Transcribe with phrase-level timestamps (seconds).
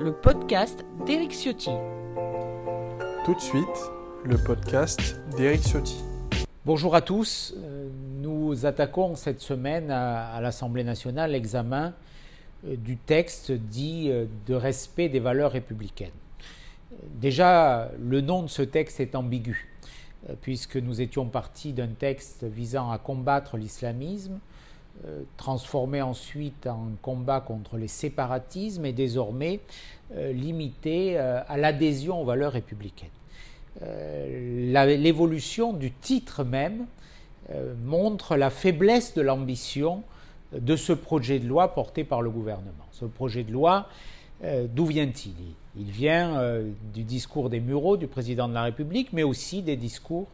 [0.00, 1.68] le podcast d'Eric Ciotti.
[3.26, 3.66] Tout de suite,
[4.24, 6.02] le podcast d'Eric Ciotti.
[6.64, 7.54] Bonjour à tous.
[7.58, 7.86] Euh,
[8.22, 11.92] nous attaquons cette semaine à, l'Assemblée nationale l'examen
[12.66, 16.08] euh, du texte dit euh, de respect des valeurs républicaines.
[17.20, 19.68] Déjà, le nom de ce texte est ambigu,
[20.40, 24.38] puisque nous étions partis d'un texte visant à combattre l'islamisme,
[25.36, 29.60] transformé ensuite en combat contre les séparatismes et désormais
[30.14, 33.08] limité à l'adhésion aux valeurs républicaines.
[34.74, 36.86] L'évolution du titre même
[37.52, 40.04] euh, montre la faiblesse de l'ambition
[40.52, 42.86] de ce projet de loi porté par le gouvernement.
[42.92, 43.88] Ce projet de loi,
[44.44, 45.34] euh, d'où vient-il?
[45.76, 49.76] Il vient euh, du discours des Mureaux du président de la République, mais aussi des
[49.76, 50.28] discours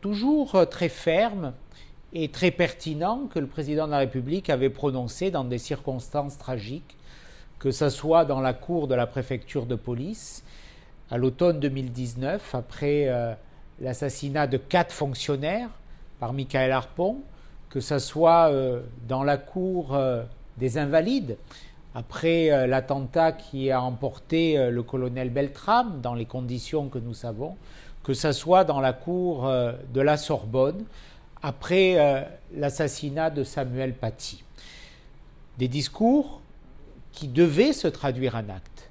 [0.00, 1.52] toujours très fermes
[2.22, 6.96] et très pertinents que le président de la République avait prononcés dans des circonstances tragiques,
[7.58, 10.44] que ce soit dans la cour de la préfecture de police
[11.10, 13.36] à l'automne 2019, après
[13.80, 15.68] l'assassinat de quatre fonctionnaires,
[16.18, 17.18] par Michael Harpon,
[17.68, 20.22] que ce soit euh, dans la cour euh,
[20.56, 21.36] des Invalides,
[21.94, 27.56] après euh, l'attentat qui a emporté le colonel Beltrame, dans les conditions que nous savons,
[28.02, 29.50] que ce soit dans la cour
[29.92, 30.84] de la Sorbonne,
[31.42, 34.42] après l'assassinat de Samuel Paty.
[35.58, 36.40] Des discours
[37.12, 38.90] qui devaient se traduire en actes.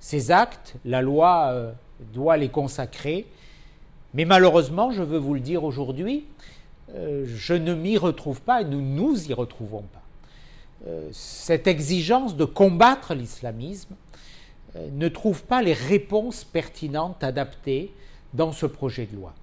[0.00, 1.72] Ces actes, la loi
[2.12, 3.26] doit les consacrer,
[4.14, 6.24] mais malheureusement, je veux vous le dire aujourd'hui,
[6.94, 10.02] euh, je ne m'y retrouve pas et nous nous y retrouvons pas.
[10.86, 13.94] Euh, cette exigence de combattre l'islamisme
[14.76, 17.92] euh, ne trouve pas les réponses pertinentes, adaptées
[18.34, 19.34] dans ce projet de loi.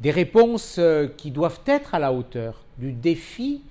[0.00, 0.80] Des réponses
[1.16, 3.62] qui doivent être à la hauteur du défi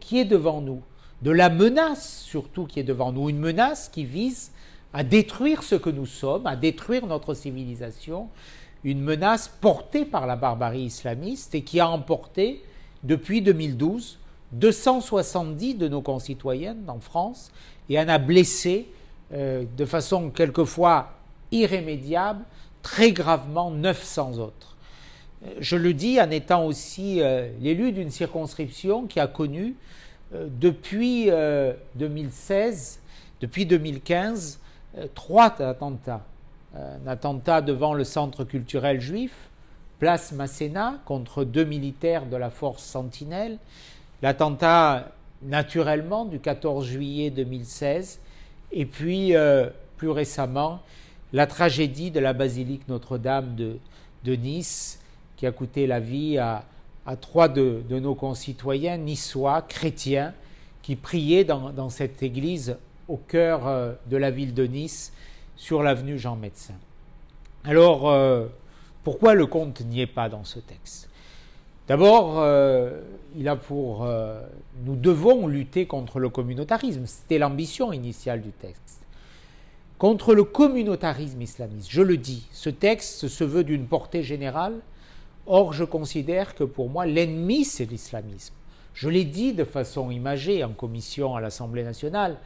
[0.00, 0.82] qui est devant nous,
[1.22, 4.50] de la menace surtout qui est devant nous, une menace qui vise
[4.92, 8.28] à détruire ce que nous sommes, à détruire notre civilisation,
[8.84, 12.62] une menace portée par la barbarie islamiste et qui a emporté,
[13.02, 14.18] depuis 2012,
[14.52, 17.50] 270 de nos concitoyennes en France
[17.88, 18.88] et en a blessé
[19.32, 21.10] euh, de façon quelquefois
[21.52, 22.44] irrémédiable,
[22.82, 24.76] très gravement 900 autres.
[25.44, 29.74] Euh, je le dis en étant aussi euh, l'élu d'une circonscription qui a connu
[30.34, 31.28] depuis
[31.96, 33.00] 2016,
[33.42, 34.60] depuis 2015,
[35.14, 36.24] trois attentats.
[36.74, 39.50] Un attentat devant le centre culturel juif,
[39.98, 43.58] place Masséna, contre deux militaires de la force Sentinelle,
[44.22, 48.20] l'attentat naturellement du 14 juillet 2016,
[48.72, 50.80] et puis euh, plus récemment
[51.32, 54.98] la tragédie de la basilique Notre-Dame de, Nice,
[55.42, 56.64] qui a coûté la vie à,
[57.20, 60.34] trois de, nos concitoyens niçois, chrétiens,
[60.82, 62.76] qui priaient dans, cette église
[63.08, 65.12] au cœur euh, de la ville de Nice
[65.56, 66.74] sur l'avenue Jean Médecin.
[67.64, 68.46] Alors, euh,
[69.02, 71.10] pourquoi le compte n'y est pas dans ce texte?
[71.88, 73.00] D'abord, euh,
[73.36, 74.06] il a pour.
[74.84, 77.02] Nous devons lutter contre le communautarisme.
[77.06, 79.02] C'était l'ambition initiale du texte.
[79.98, 81.90] Contre le communautarisme islamiste.
[81.90, 84.74] Je le dis, ce texte se veut d'une portée générale.
[85.46, 88.54] Or, je considère que pour moi, l'ennemi, c'est l'islamisme.
[88.94, 92.36] Je l'ai dit de façon imagée en commission à l'Assemblée nationale.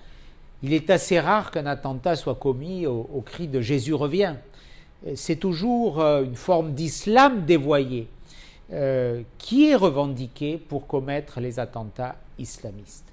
[0.62, 4.36] Il est assez rare qu'un attentat soit commis au, cri de Jésus revient.
[5.14, 8.08] C'est toujours euh, une forme d'islam dévoyé
[8.72, 13.04] euh, qui est revendiquée pour commettre les attentats islamistes.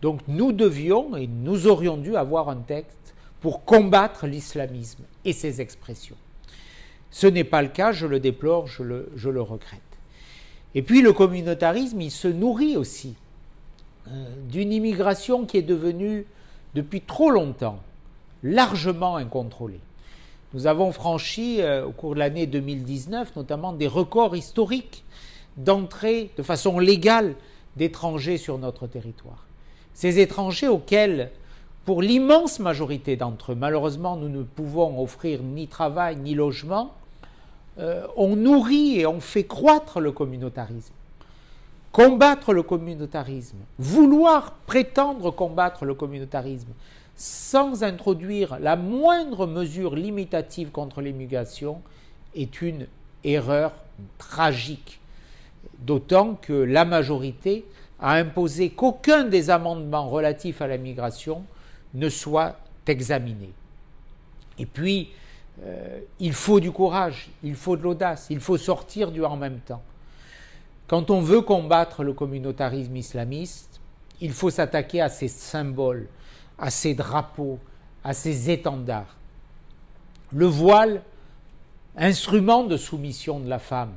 [0.00, 5.60] Donc nous devions et nous aurions dû avoir un texte pour combattre l'islamisme et ses
[5.60, 6.16] expressions.
[7.14, 9.80] Ce n'est pas le cas, je le déplore, je le, regrette.
[10.74, 13.14] Et puis le communautarisme, il se nourrit aussi
[14.08, 16.26] euh, d'une immigration qui est devenue
[16.74, 17.78] depuis trop longtemps
[18.42, 19.78] largement incontrôlée.
[20.54, 25.04] Nous avons franchi euh, au cours de l'année 2019 notamment des records historiques
[25.56, 27.36] d'entrée de façon légale
[27.76, 29.46] d'étrangers sur notre territoire.
[29.94, 31.30] Ces étrangers auxquels,
[31.84, 36.92] pour l'immense majorité d'entre eux, malheureusement nous ne pouvons offrir ni travail ni logement,
[37.78, 40.94] euh, ont nourri et ont fait croître le communautarisme
[41.94, 46.72] combattre le communautarisme, vouloir prétendre combattre le communautarisme
[47.14, 51.82] sans introduire la moindre mesure limitative contre l'immigration
[52.34, 52.88] est une
[53.22, 53.70] erreur
[54.18, 54.98] tragique.
[55.78, 57.64] D'autant que la majorité
[58.00, 61.44] a imposé qu'aucun des amendements relatifs à la migration
[61.94, 62.56] ne soit
[62.88, 63.50] examiné.
[64.58, 65.10] Et puis,
[65.62, 69.60] euh, il faut du courage, il faut de l'audace, il faut sortir du en même
[69.60, 69.82] temps.
[70.86, 73.80] Quand on veut combattre le communautarisme islamiste,
[74.20, 76.08] il faut s'attaquer à ses symboles,
[76.58, 77.58] à ses drapeaux,
[78.02, 79.16] à ces étendards.
[80.32, 81.02] Le voile,
[81.96, 83.94] instrument de soumission de la femme,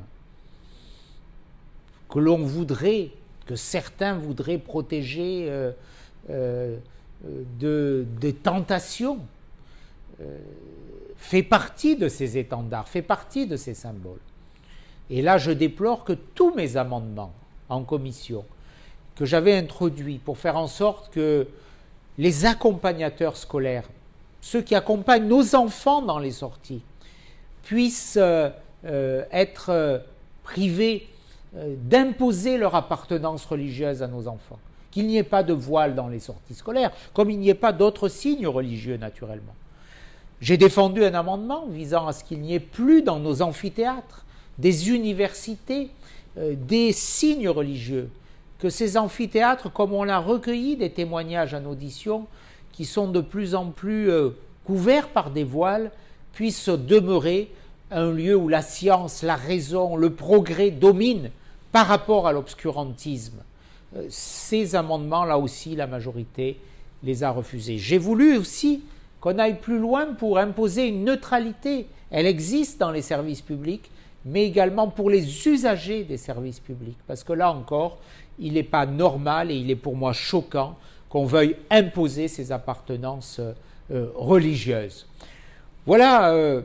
[2.10, 3.10] que l'on voudrait,
[3.45, 5.71] que certains voudraient protéger euh,
[6.30, 6.77] euh,
[7.60, 9.19] de, des tentations,
[11.18, 14.19] fait partie de ces étendards, fait partie de ces symboles.
[15.10, 17.34] Et là, je déplore que tous mes amendements
[17.69, 18.46] en commission,
[19.16, 21.48] que j'avais introduits pour faire en sorte que
[22.18, 23.90] les accompagnateurs scolaires,
[24.42, 26.84] ceux qui accompagnent nos enfants dans les sorties,
[27.63, 28.50] puissent euh,
[28.86, 30.00] euh, être euh,
[30.44, 31.08] privés
[31.54, 34.60] d'imposer leur appartenance religieuse à nos enfants.
[34.92, 37.72] Qu'il n'y ait pas de voile dans les sorties scolaires, comme il n'y ait pas
[37.72, 39.56] d'autres signes religieux naturellement.
[40.42, 44.25] J'ai défendu un amendement visant à ce qu'il n'y ait plus dans nos amphithéâtres,
[44.57, 45.89] des universités,
[46.36, 48.10] des signes religieux,
[48.60, 52.28] que ces amphithéâtres, comme on a recueilli des témoignages en audition,
[52.72, 54.12] qui sont de plus en plus
[54.66, 55.92] couverts par des voiles,
[56.34, 57.50] puissent demeurer
[57.92, 61.31] un lieu où la science, la raison, le progrès dominent
[61.72, 63.42] par rapport à l'obscurantisme.
[63.95, 66.60] Euh, ces amendements, là aussi, la majorité
[67.04, 67.78] les a refusés.
[67.78, 68.81] J'ai voulu aussi
[69.27, 71.88] qu'on aille plus loin pour imposer une neutralité.
[72.12, 73.91] Elle existe dans les services publics,
[74.24, 76.97] mais également pour les usagers des services publics.
[77.07, 77.97] Parce que là encore,
[78.39, 80.77] il n'est pas normal et il est pour moi choquant
[81.09, 83.41] qu'on veuille imposer ces appartenances
[83.91, 85.07] euh, religieuses.
[85.85, 86.62] Voilà euh,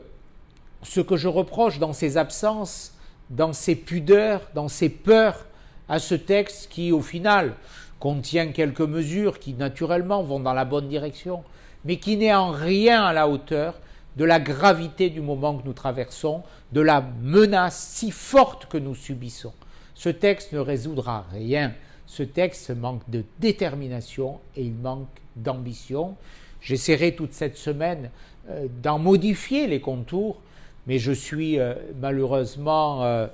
[0.83, 2.93] ce que je reproche dans ces absences,
[3.29, 5.45] dans ces pudeurs, dans ces peurs
[5.89, 7.55] à ce texte qui, au final,
[7.99, 11.43] contient quelques mesures qui, naturellement, vont dans la bonne direction,
[11.85, 13.75] mais qui n'est en rien à la hauteur
[14.17, 18.95] de la gravité du moment que nous traversons, de la menace si forte que nous
[18.95, 19.53] subissons.
[19.95, 21.73] Ce texte ne résoudra rien.
[22.05, 26.15] Ce texte manque de détermination et il manque d'ambition.
[26.61, 28.09] J'essaierai toute cette semaine
[28.49, 30.41] euh, d'en modifier les contours,
[30.85, 33.27] mais je suis euh, malheureusement euh,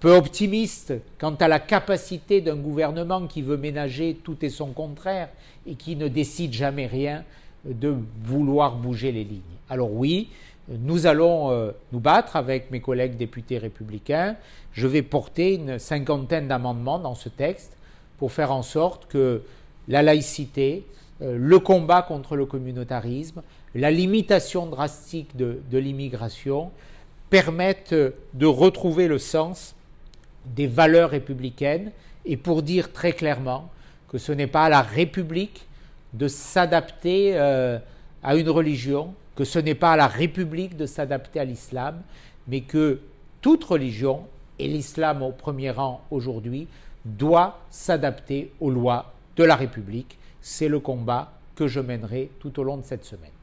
[0.00, 5.28] peu optimiste quant à la capacité d'un gouvernement qui veut ménager tout et son contraire
[5.66, 7.24] et qui ne décide jamais rien
[7.64, 9.40] de vouloir bouger les lignes.
[9.70, 10.28] Alors oui,
[10.68, 14.36] nous allons nous battre avec mes collègues députés républicains.
[14.72, 17.76] Je vais porter une cinquantaine d'amendements dans ce texte
[18.18, 19.42] pour faire en sorte que
[19.88, 20.86] la laïcité,
[21.20, 23.42] le combat contre le communautarisme,
[23.74, 26.70] la limitation drastique de, l'immigration
[27.30, 29.74] permettent de retrouver le sens
[30.46, 31.90] des valeurs républicaines
[32.24, 33.70] et pour dire très clairement
[34.08, 35.66] que ce n'est pas la République
[36.14, 37.78] de s'adapter euh,
[38.22, 42.00] à une religion, que ce n'est pas à la République de s'adapter à l'islam,
[42.48, 43.00] mais que
[43.42, 44.26] toute religion,
[44.58, 46.68] et l'islam au premier rang aujourd'hui,
[47.04, 50.16] doit s'adapter aux lois de la République.
[50.40, 53.33] C'est le combat que je mènerai tout au long de cette semaine.